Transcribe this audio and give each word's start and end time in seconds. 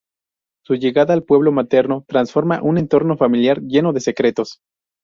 Su 0.65 0.73
llegada 0.73 1.13
al 1.13 1.21
pueblo 1.25 1.51
materno 1.51 2.03
transforma 2.07 2.59
un 2.63 2.79
entorno 2.79 3.17
familiar 3.17 3.61
lleno 3.61 3.93
de 3.93 3.99
secretos. 3.99 4.57